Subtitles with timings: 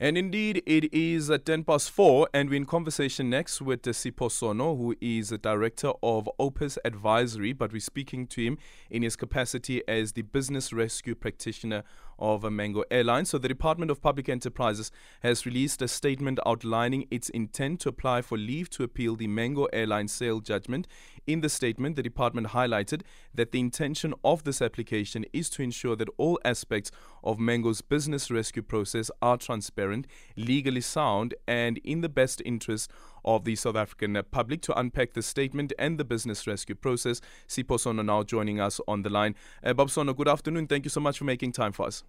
[0.00, 3.90] And indeed, it is at 10 past 4, and we're in conversation next with uh,
[3.90, 8.58] Sipho Sono, who is the director of Opis Advisory, but we're speaking to him
[8.90, 11.82] in his capacity as the business rescue practitioner
[12.18, 13.30] of a Mango Airlines.
[13.30, 14.90] So, the Department of Public Enterprises
[15.22, 19.64] has released a statement outlining its intent to apply for leave to appeal the Mango
[19.66, 20.86] Airlines sale judgment.
[21.26, 23.02] In the statement, the department highlighted
[23.34, 26.90] that the intention of this application is to ensure that all aspects
[27.22, 30.06] of Mango's business rescue process are transparent,
[30.36, 32.90] legally sound, and in the best interest
[33.24, 34.62] of the South African public.
[34.62, 39.02] To unpack the statement and the business rescue process, Sipho Sono now joining us on
[39.02, 39.34] the line.
[39.62, 40.66] Uh, Bob Sono, good afternoon.
[40.66, 42.02] Thank you so much for making time for us.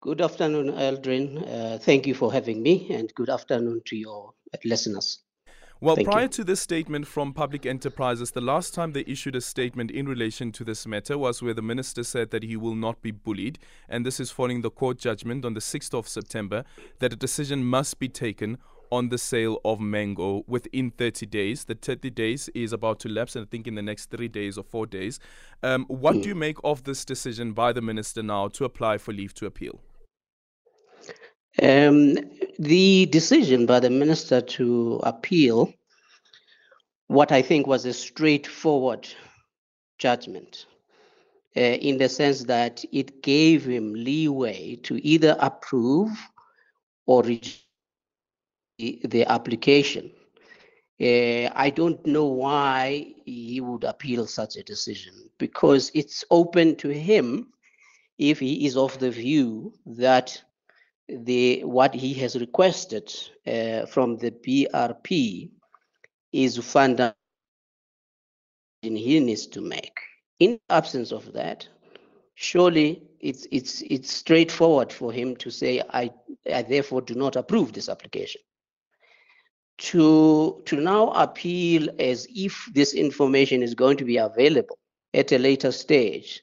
[0.00, 1.42] Good afternoon, Aldrin.
[1.42, 4.32] Uh, thank you for having me, and good afternoon to your
[4.64, 5.20] listeners.
[5.80, 6.28] Well, Thank prior you.
[6.28, 10.50] to this statement from Public Enterprises, the last time they issued a statement in relation
[10.52, 13.60] to this matter was where the minister said that he will not be bullied.
[13.88, 16.64] And this is following the court judgment on the 6th of September
[16.98, 18.58] that a decision must be taken
[18.90, 21.64] on the sale of mango within 30 days.
[21.64, 24.58] The 30 days is about to lapse, and I think in the next three days
[24.58, 25.20] or four days.
[25.62, 26.22] Um, what mm.
[26.22, 29.46] do you make of this decision by the minister now to apply for leave to
[29.46, 29.80] appeal?
[31.60, 32.16] Um,
[32.58, 35.72] the decision by the minister to appeal
[37.08, 39.08] what I think was a straightforward
[39.98, 40.66] judgment
[41.56, 46.10] uh, in the sense that it gave him leeway to either approve
[47.06, 47.67] or reject
[48.78, 50.10] the, application.
[51.00, 56.88] Uh, I don't know why he would appeal such a decision because it's open to
[56.88, 57.52] him
[58.18, 60.42] if he is of the view that
[61.08, 63.12] the what he has requested
[63.46, 65.50] uh, from the BRP
[66.32, 67.14] is fundamental
[68.82, 69.98] he needs to make.
[70.40, 71.66] In absence of that,
[72.34, 76.10] surely it's it's it's straightforward for him to say, I,
[76.52, 78.40] I therefore do not approve this application.
[79.78, 84.78] To to now appeal as if this information is going to be available
[85.14, 86.42] at a later stage.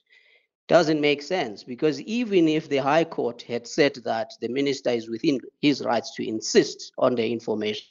[0.68, 5.10] Doesn't make sense because even if the High Court had said that the minister is
[5.10, 7.88] within his rights to insist on the information,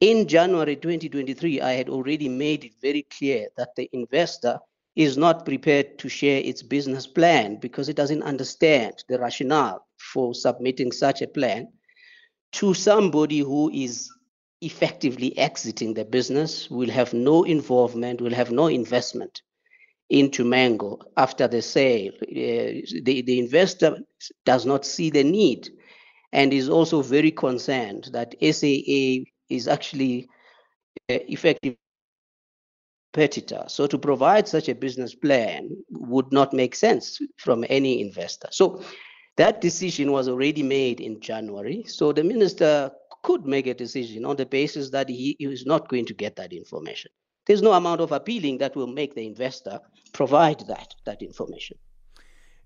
[0.00, 4.58] in January 2023, I had already made it very clear that the investor
[4.96, 10.34] is not prepared to share its business plan because it doesn't understand the rationale for
[10.34, 11.68] submitting such a plan
[12.54, 14.10] to somebody who is
[14.60, 19.42] effectively exiting the business, will have no involvement, will have no investment
[20.08, 22.12] into Mango after the sale.
[22.22, 23.98] Uh, the, the investor
[24.44, 25.68] does not see the need
[26.32, 30.28] and is also very concerned that SAA is actually
[31.10, 31.74] uh, effective
[33.14, 33.64] competitor.
[33.68, 38.48] So to provide such a business plan would not make sense from any investor.
[38.50, 38.82] So
[39.36, 41.84] that decision was already made in January.
[41.86, 42.90] So the minister
[43.22, 46.36] could make a decision on the basis that he, he is not going to get
[46.36, 47.10] that information.
[47.46, 49.80] There's no amount of appealing that will make the investor
[50.12, 51.78] provide that, that information.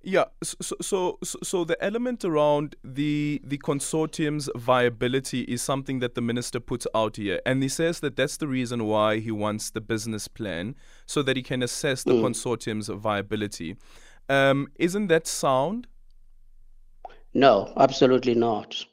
[0.01, 6.21] Yeah, so, so so the element around the the consortium's viability is something that the
[6.21, 9.81] minister puts out here, and he says that that's the reason why he wants the
[9.81, 10.77] business plan
[11.07, 12.23] so that he can assess the mm.
[12.23, 13.77] consortium's viability.
[14.29, 15.89] Um, isn't that sound?
[17.35, 18.85] No, absolutely not.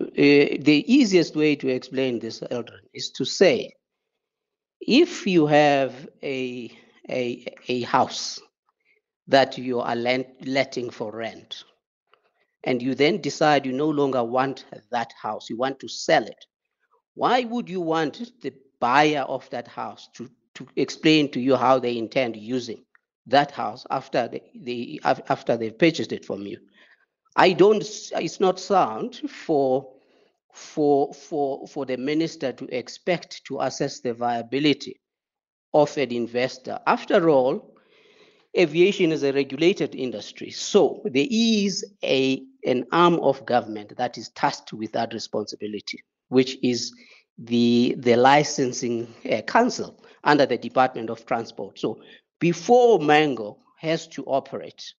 [0.00, 3.72] Uh, the easiest way to explain this, Eldrin, is to say
[4.80, 6.70] if you have a,
[7.10, 8.38] a, a house
[9.26, 11.64] that you are letting for rent,
[12.64, 16.44] and you then decide you no longer want that house, you want to sell it,
[17.14, 21.78] why would you want the buyer of that house to, to explain to you how
[21.78, 22.84] they intend using
[23.26, 26.58] that house after they, they after they've purchased it from you?
[27.38, 27.82] I don't.
[28.12, 29.94] It's not sound for
[30.58, 35.00] for, for, for the minister to expect to assess the viability
[35.72, 36.78] of an investor.
[36.86, 37.76] After all,
[38.58, 40.50] aviation is a regulated industry.
[40.50, 46.58] So there is a, an arm of government that is tasked with that responsibility, which
[46.62, 46.92] is
[47.38, 51.78] the, the licensing uh, council under the Department of Transport.
[51.78, 52.00] So
[52.40, 54.92] before Mango has to operate,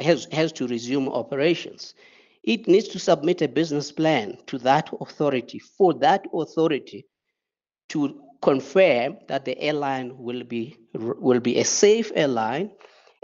[0.00, 1.94] has, has to resume operations,
[2.42, 7.06] it needs to submit a business plan to that authority for that authority
[7.88, 12.70] to confirm that the airline will be will be a safe airline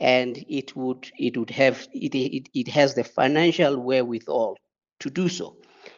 [0.01, 4.57] and it would it would have it, it, it has the financial wherewithal
[5.01, 5.57] to do so.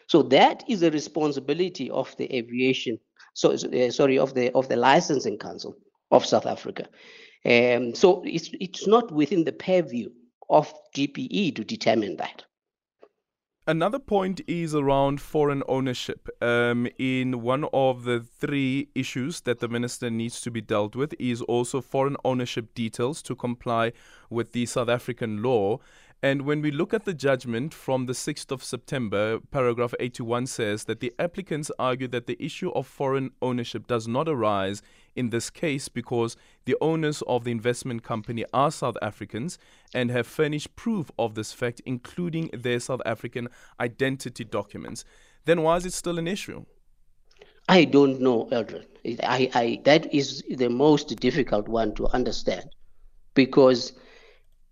[0.09, 2.99] So that is a responsibility of the aviation
[3.35, 5.77] so uh, sorry of the of the licensing council
[6.11, 6.87] of south africa.
[7.45, 10.11] Um, so it's it's not within the purview
[10.49, 12.45] of DPE to determine that
[13.69, 16.29] Another point is around foreign ownership.
[16.41, 21.15] Um, in one of the three issues that the minister needs to be dealt with
[21.19, 23.93] is also foreign ownership details to comply
[24.31, 25.81] with the South African law.
[26.23, 30.85] And when we look at the judgment from the 6th of September, paragraph 81 says
[30.85, 34.83] that the applicants argue that the issue of foreign ownership does not arise
[35.15, 39.59] in this case because the owners of the investment company are South Africans
[39.93, 43.49] and have furnished proof of this fact, including their South African
[43.79, 45.05] identity documents.
[45.45, 46.65] Then why is it still an issue?
[47.69, 48.87] I don't know, Eldred.
[49.23, 52.71] I, I, that is the most difficult one to understand
[53.35, 53.93] because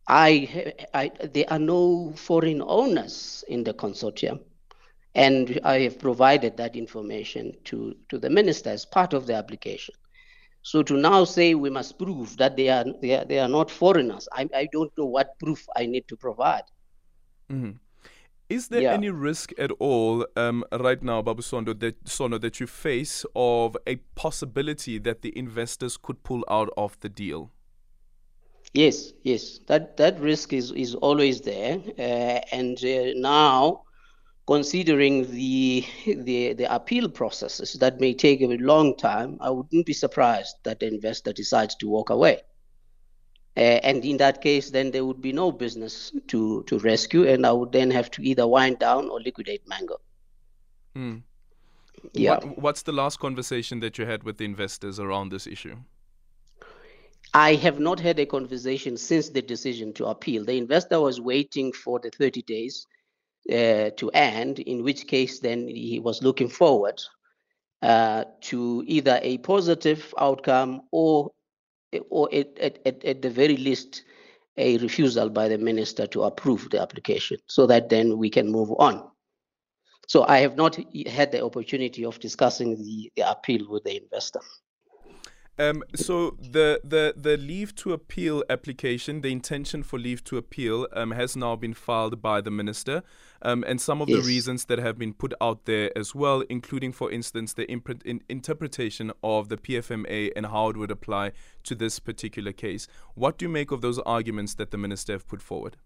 [0.06, 4.40] I, I, there are no foreign owners in the consortium.
[5.14, 9.94] And I have provided that information to, to the minister as part of the application.
[10.62, 13.70] So to now say we must prove that they are, they are, they are not
[13.70, 16.64] foreigners, I, I don't know what proof I need to provide.
[17.50, 17.72] Mm-hmm.
[18.48, 18.92] Is there yeah.
[18.92, 23.76] any risk at all um, right now, Babu Sondo, that, Sono, that you face of
[23.86, 27.52] a possibility that the investors could pull out of the deal?
[28.74, 33.84] Yes, yes, that that risk is is always there, uh, and uh, now
[34.46, 39.92] considering the, the the appeal processes that may take a long time, I wouldn't be
[39.92, 42.42] surprised that the investor decides to walk away.
[43.56, 47.46] Uh, and in that case, then there would be no business to to rescue, and
[47.46, 50.00] I would then have to either wind down or liquidate Mango.
[50.96, 51.18] Hmm.
[52.12, 52.38] Yeah.
[52.38, 55.76] What, what's the last conversation that you had with the investors around this issue?
[57.36, 60.44] I have not had a conversation since the decision to appeal.
[60.44, 62.86] The investor was waiting for the 30 days
[63.50, 67.02] uh, to end, in which case then he was looking forward
[67.82, 71.32] uh, to either a positive outcome or,
[72.08, 74.04] or at, at, at the very least,
[74.56, 78.70] a refusal by the minister to approve the application so that then we can move
[78.78, 79.10] on.
[80.06, 80.78] So I have not
[81.08, 84.40] had the opportunity of discussing the, the appeal with the investor.
[85.56, 90.88] Um, so the, the the leave to appeal application, the intention for leave to appeal,
[90.92, 93.04] um, has now been filed by the minister,
[93.42, 94.20] um, and some of yes.
[94.20, 98.04] the reasons that have been put out there as well, including, for instance, the imp-
[98.04, 101.30] in interpretation of the PFMA and how it would apply
[101.62, 102.88] to this particular case.
[103.14, 105.76] What do you make of those arguments that the minister have put forward?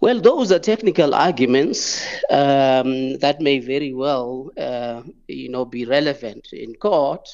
[0.00, 6.52] Well, those are technical arguments um, that may very well, uh, you know, be relevant
[6.52, 7.28] in court.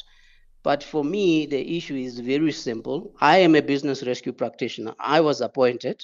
[0.64, 3.14] But for me, the issue is very simple.
[3.20, 4.94] I am a business rescue practitioner.
[4.98, 6.02] I was appointed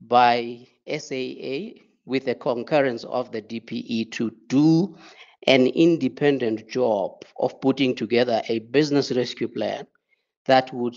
[0.00, 4.96] by SAA with the concurrence of the DPE to do
[5.46, 9.86] an independent job of putting together a business rescue plan
[10.46, 10.96] that would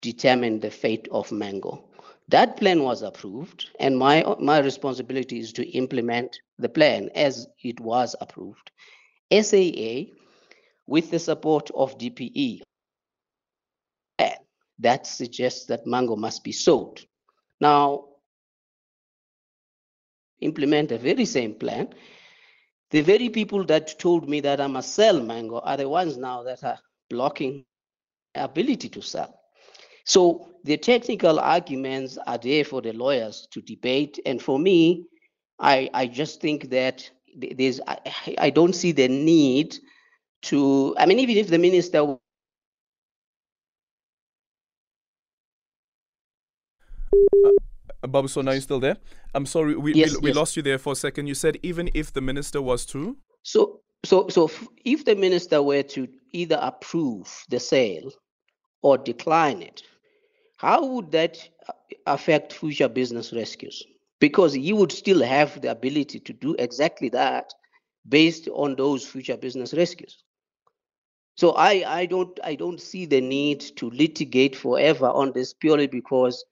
[0.00, 1.84] determine the fate of Mango.
[2.28, 7.78] That plan was approved, and my, my responsibility is to implement the plan as it
[7.78, 8.70] was approved.
[9.30, 10.06] SAA
[10.90, 12.62] with the support of DPE.
[14.80, 17.00] That suggests that mango must be sold.
[17.60, 18.06] Now,
[20.40, 21.90] implement the very same plan.
[22.90, 26.42] The very people that told me that I must sell mango are the ones now
[26.42, 26.78] that are
[27.08, 27.64] blocking
[28.34, 29.38] ability to sell.
[30.04, 34.18] So the technical arguments are there for the lawyers to debate.
[34.26, 35.04] And for me,
[35.60, 37.98] I, I just think that there's I,
[38.38, 39.76] I don't see the need
[40.42, 42.16] to, I mean, even if the minister
[48.02, 48.96] Uh, Babu, so now you're still there?
[49.34, 50.36] I'm sorry, we, yes, we, we yes.
[50.36, 51.26] lost you there for a second.
[51.26, 53.16] You said even if the minister was to?
[53.42, 54.50] So, so, so
[54.84, 58.10] if the minister were to either approve the sale
[58.82, 59.82] or decline it,
[60.56, 61.72] how would that uh,
[62.06, 63.84] affect future business rescues?
[64.18, 67.52] Because you would still have the ability to do exactly that
[68.08, 70.24] based on those future business rescues.
[71.36, 75.86] So I, I don't I don't see the need to litigate forever on this purely
[75.86, 76.44] because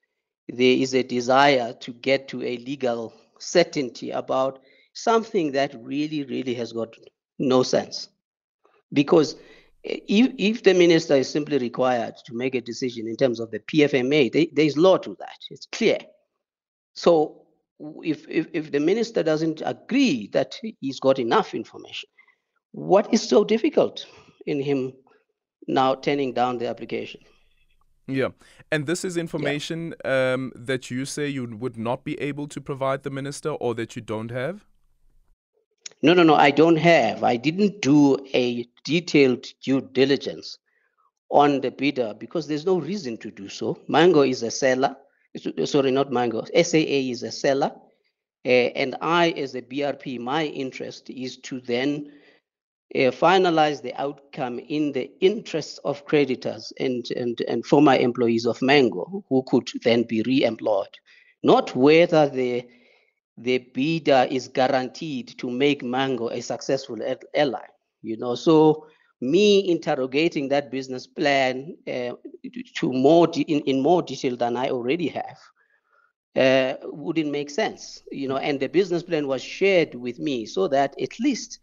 [0.48, 4.60] there is a desire to get to a legal certainty about
[4.94, 6.94] something that really, really has got
[7.38, 8.08] no sense.
[8.92, 9.36] Because
[9.84, 13.60] if, if the minister is simply required to make a decision in terms of the
[13.60, 15.38] PFMA, they, there is law to that.
[15.50, 15.98] It's clear.
[16.94, 17.42] So
[18.02, 22.08] if, if, if the minister doesn't agree that he's got enough information,
[22.72, 24.06] what is so difficult?
[24.48, 24.92] In him
[25.66, 27.20] now turning down the application.
[28.06, 28.28] Yeah.
[28.72, 30.32] And this is information yeah.
[30.32, 33.94] um, that you say you would not be able to provide the minister or that
[33.94, 34.64] you don't have?
[36.00, 37.22] No, no, no, I don't have.
[37.22, 40.58] I didn't do a detailed due diligence
[41.30, 43.78] on the bidder because there's no reason to do so.
[43.88, 44.96] Mango is a seller.
[45.64, 46.44] Sorry, not Mango.
[46.54, 47.72] SAA is a seller.
[48.46, 52.10] Uh, and I, as a BRP, my interest is to then
[52.94, 58.60] uh, finalize the outcome in the interests of creditors and, and, and former employees of
[58.62, 60.98] Mango who could then be re-employed,
[61.42, 62.66] not whether the,
[63.36, 66.96] the bidder is guaranteed to make Mango a successful
[67.34, 67.62] airline.
[68.02, 68.86] You know, so
[69.20, 72.12] me interrogating that business plan uh,
[72.76, 75.38] to more in, in more detail than I already have
[76.36, 78.36] uh, wouldn't make sense, you know.
[78.36, 81.58] And the business plan was shared with me so that at least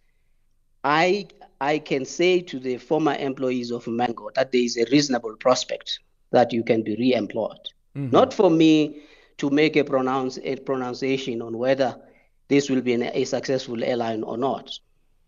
[0.86, 1.28] I
[1.60, 6.00] I can say to the former employees of Mango that there is a reasonable prospect
[6.32, 7.70] that you can be re-employed.
[7.96, 8.12] Mm-hmm.
[8.12, 9.02] Not for me
[9.38, 12.00] to make a pronounce a pronunciation on whether
[12.50, 14.70] this will be an, a successful airline or not.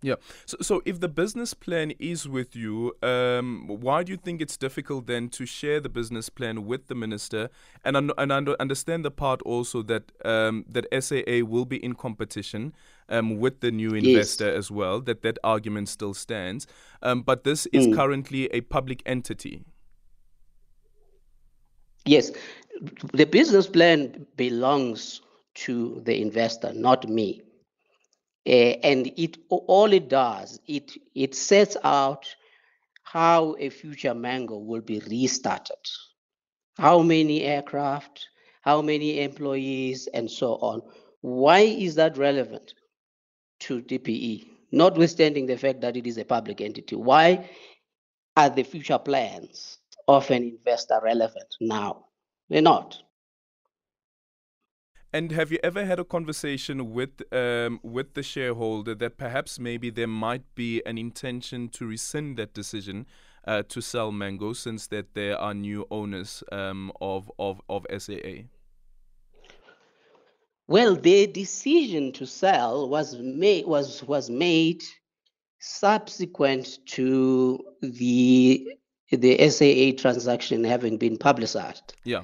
[0.07, 0.15] Yeah.
[0.45, 4.55] So, so if the business plan is with you, um, why do you think it's
[4.55, 7.49] difficult then to share the business plan with the minister?
[7.83, 12.73] And and I understand the part also that um, that SAA will be in competition
[13.09, 14.57] um, with the new investor yes.
[14.57, 15.01] as well.
[15.01, 16.67] That that argument still stands.
[17.01, 17.95] Um, but this is mm.
[17.95, 19.65] currently a public entity.
[22.05, 22.31] Yes,
[23.13, 25.19] the business plan belongs
[25.65, 27.41] to the investor, not me.
[28.47, 32.25] Uh, and it all it does it it sets out
[33.03, 35.75] how a future mango will be restarted.
[36.77, 38.27] How many aircraft
[38.67, 40.81] how many employees and so on.
[41.21, 42.73] Why is that relevant
[43.61, 47.49] to dpe notwithstanding the fact that it is a public entity why
[48.35, 49.77] are the future plans
[50.09, 52.07] of an investor relevant now?
[52.49, 53.01] They're not
[55.17, 59.89] and have you ever had a conversation with um, with the shareholder that perhaps maybe
[59.89, 63.07] there might be an intention to rescind that decision
[63.47, 68.35] uh, to sell Mango since that there are new owners um, of, of of SAA?
[70.67, 74.83] Well, the decision to sell was made was was made
[75.59, 78.67] subsequent to the
[79.09, 81.95] the SAA transaction having been publicized.
[82.03, 82.21] Yeah.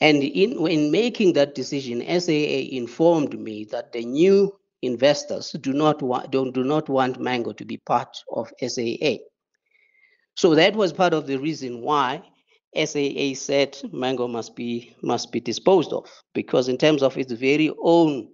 [0.00, 6.02] And in, in making that decision, SAA informed me that the new investors do not
[6.02, 9.16] want don't do not want Mango to be part of SAA.
[10.34, 12.22] So that was part of the reason why
[12.76, 17.70] SAA said Mango must be must be disposed of because in terms of its very
[17.82, 18.28] own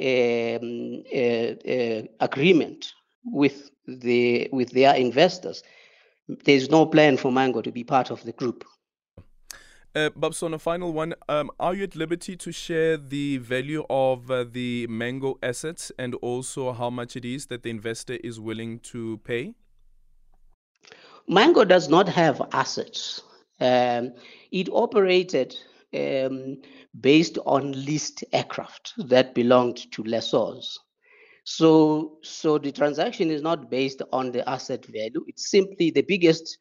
[0.00, 2.92] um, uh, uh, agreement
[3.24, 5.62] with the with their investors,
[6.44, 8.64] there's no plan for Mango to be part of the group.
[9.98, 13.84] Uh, Babs, on a final one, um, are you at liberty to share the value
[13.90, 18.38] of uh, the Mango assets and also how much it is that the investor is
[18.38, 19.54] willing to pay?
[21.26, 23.22] Mango does not have assets.
[23.58, 24.12] Um,
[24.52, 25.56] it operated
[25.92, 26.62] um,
[27.00, 30.78] based on leased aircraft that belonged to lessors.
[31.42, 35.24] So, so the transaction is not based on the asset value.
[35.26, 36.58] It's simply the biggest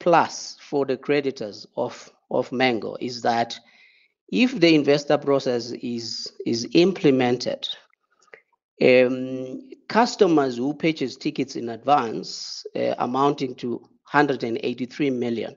[0.00, 3.58] plus for the creditors of of Mango is that
[4.32, 7.68] if the investor process is is implemented,
[8.82, 13.78] um, customers who purchase tickets in advance uh, amounting to
[14.12, 15.56] 183 million,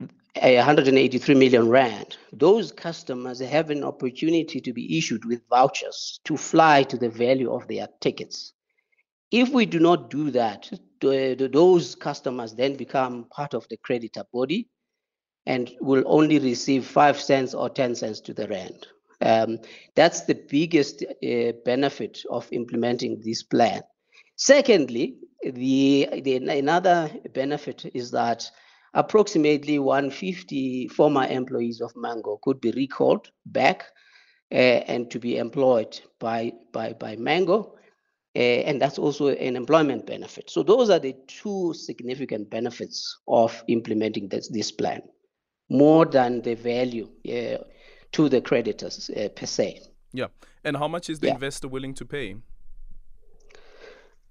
[0.00, 0.06] uh,
[0.36, 6.82] 183 million rand, those customers have an opportunity to be issued with vouchers to fly
[6.82, 8.52] to the value of their tickets.
[9.30, 10.70] If we do not do that,
[11.00, 14.68] those customers then become part of the creditor body
[15.46, 18.86] and will only receive five cents or 10 cents to the rand.
[19.20, 19.58] Um,
[19.94, 23.82] that's the biggest uh, benefit of implementing this plan.
[24.36, 28.50] Secondly, the, the another benefit is that
[28.94, 33.84] approximately 150 former employees of Mango could be recalled back
[34.52, 37.76] uh, and to be employed by by by Mango,
[38.36, 40.50] uh, and that's also an employment benefit.
[40.50, 45.02] So those are the two significant benefits of implementing this, this plan
[45.74, 47.58] more than the value uh,
[48.12, 49.80] to the creditors uh, per se.
[50.12, 50.28] Yeah.
[50.64, 51.34] And how much is the yeah.
[51.34, 52.36] investor willing to pay?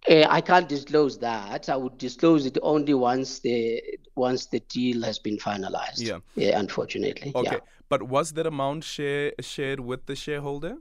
[0.10, 1.70] Uh, I can't disclose that.
[1.70, 3.82] I would disclose it only once the
[4.16, 6.02] once the deal has been finalized.
[6.02, 6.20] Yeah.
[6.36, 7.32] yeah unfortunately.
[7.36, 7.58] Okay.
[7.58, 7.60] Yeah.
[7.90, 10.76] But was that amount share, shared with the shareholder?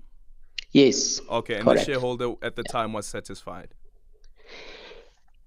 [0.73, 1.21] Yes.
[1.29, 1.57] Okay.
[1.57, 1.87] And correct.
[1.87, 3.75] the shareholder at the time was satisfied.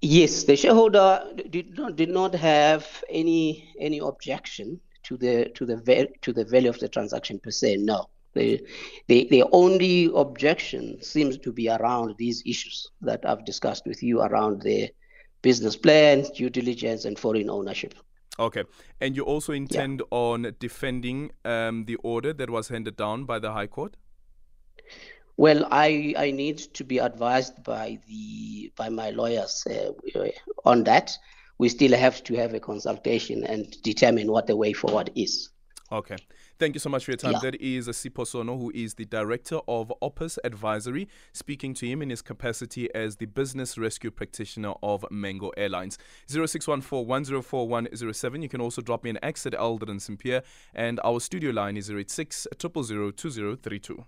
[0.02, 1.10] Yes, the shareholder
[1.50, 6.70] did not did not have any any objection to the to the to the value
[6.70, 7.78] of the transaction per se.
[7.78, 8.66] No, the,
[9.08, 14.22] the the only objection seems to be around these issues that I've discussed with you
[14.22, 14.90] around the
[15.42, 17.94] business plan, due diligence, and foreign ownership.
[18.38, 18.64] Okay,
[19.00, 20.18] and you also intend yeah.
[20.18, 23.96] on defending um, the order that was handed down by the High Court.
[25.38, 29.92] Well, I, I need to be advised by the by my lawyers uh,
[30.66, 31.18] on that.
[31.58, 35.50] We still have to have a consultation and determine what the way forward is.
[35.92, 36.18] Okay.
[36.58, 37.34] Thank you so much for your time.
[37.34, 37.40] Yeah.
[37.44, 42.10] That is Sipho Sono, who is the director of Opis Advisory, speaking to him in
[42.10, 45.98] his capacity as the business rescue practitioner of Mango Airlines.
[46.28, 48.42] 0614 104 107.
[48.42, 50.44] You can also drop me an X at Aldrin Sampear,
[50.74, 54.06] and our studio line is 086 000 2032.